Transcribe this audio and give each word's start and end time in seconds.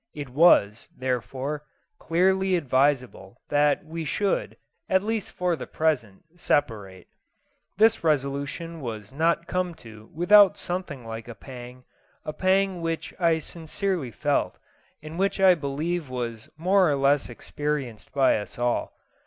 It 0.15 0.29
was, 0.29 0.89
therefore, 0.97 1.63
clearly 1.99 2.55
advisable 2.55 3.39
that 3.49 3.85
we 3.85 4.03
should, 4.03 4.57
at 4.89 5.03
least 5.03 5.31
for 5.31 5.55
the 5.55 5.67
present, 5.67 6.23
separate. 6.39 7.05
This 7.77 8.03
resolution 8.03 8.81
was 8.81 9.13
not 9.13 9.45
come 9.45 9.75
to 9.75 10.09
without 10.11 10.57
something 10.57 11.05
like 11.05 11.27
a 11.27 11.35
pang 11.35 11.83
a 12.25 12.33
pang 12.33 12.81
which 12.81 13.13
I 13.19 13.37
sincerely 13.37 14.09
felt, 14.09 14.57
and 15.03 15.19
which 15.19 15.39
I 15.39 15.53
believe 15.53 16.09
was 16.09 16.49
more 16.57 16.89
or 16.89 16.95
less 16.95 17.29
experienced 17.29 18.11
by 18.11 18.39
us 18.39 18.57
all. 18.57 18.95